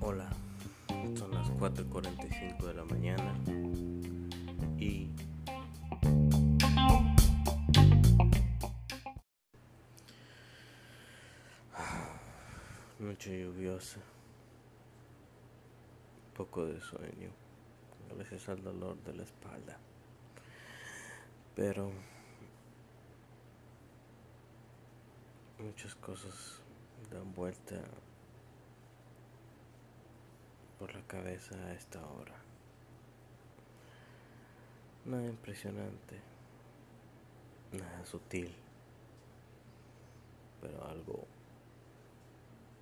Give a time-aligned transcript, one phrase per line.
[0.00, 0.30] Hola,
[1.18, 3.34] son las 4.45 de la mañana
[4.78, 5.10] y
[12.98, 14.00] noche lluviosa,
[16.34, 17.28] poco de sueño,
[18.10, 19.76] a veces al dolor de la espalda,
[21.54, 21.92] pero
[25.58, 26.60] muchas cosas
[27.10, 27.76] dan vuelta
[30.78, 32.34] por la cabeza a esta hora.
[35.04, 36.20] Nada impresionante,
[37.72, 38.54] nada sutil,
[40.60, 41.26] pero algo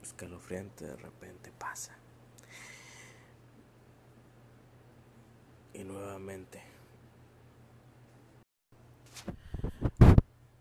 [0.03, 1.97] escalofriante de repente pasa.
[5.73, 6.63] Y nuevamente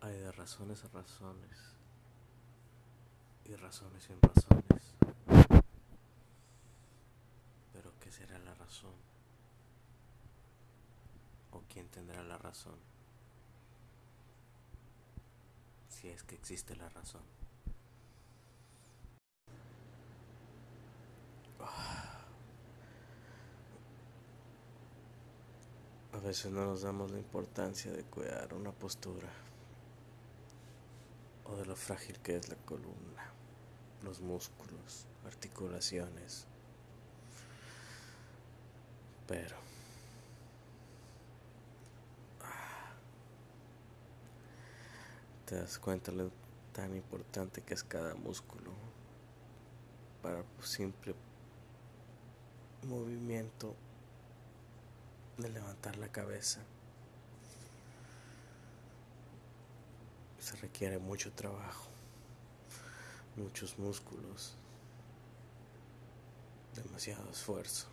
[0.01, 1.75] hay de razones a razones
[3.45, 4.93] y razones sin razones.
[7.73, 8.93] Pero ¿qué será la razón?
[11.51, 12.79] ¿O quién tendrá la razón?
[15.89, 17.23] Si es que existe la razón.
[26.13, 29.29] A veces no nos damos la importancia de cuidar una postura
[31.45, 33.31] o de lo frágil que es la columna,
[34.15, 36.45] los músculos, articulaciones.
[39.27, 39.55] Pero
[45.45, 46.31] te das cuenta lo
[46.73, 48.71] tan importante que es cada músculo
[50.21, 51.13] para simple
[52.83, 53.75] movimiento
[55.37, 56.61] de levantar la cabeza.
[60.39, 61.89] Se requiere mucho trabajo,
[63.35, 64.55] muchos músculos,
[66.75, 67.87] demasiado esfuerzo.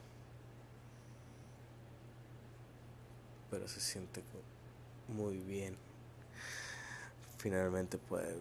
[3.51, 4.23] Pero se siente
[5.09, 5.77] muy bien.
[7.39, 8.41] Finalmente puede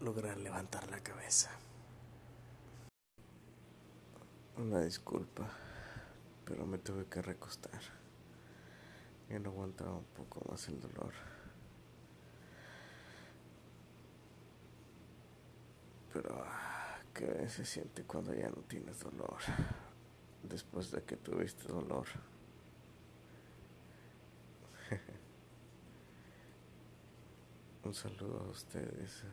[0.00, 1.50] lograr levantar la cabeza.
[4.56, 5.48] Una disculpa,
[6.44, 7.80] pero me tuve que recostar.
[9.28, 11.12] Ya no aguantaba un poco más el dolor.
[16.16, 19.36] Pero, ah, ¿qué se siente cuando ya no tienes dolor?
[20.42, 22.06] Después de que tuviste dolor.
[27.84, 29.24] un saludo a ustedes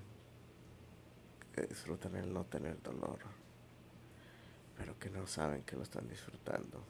[1.54, 3.20] que disfrutan el no tener dolor,
[4.76, 6.84] pero que no saben que lo están disfrutando.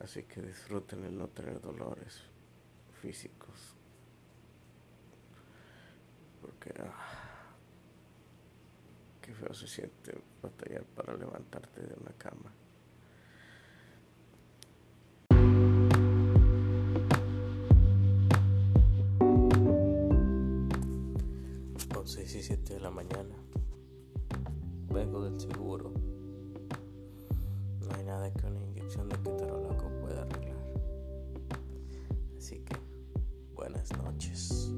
[0.00, 2.22] Así que disfruten el no tener dolores
[3.00, 3.74] físicos.
[6.40, 7.31] Porque ah,
[9.42, 12.52] feo se siente batallar para levantarte de una cama.
[21.92, 23.34] Son 6 y 7 de la mañana.
[24.92, 25.92] Vengo del seguro.
[27.80, 30.56] No hay nada que una inyección de ketorolaco pueda arreglar.
[32.38, 32.76] Así que,
[33.54, 34.72] buenas noches.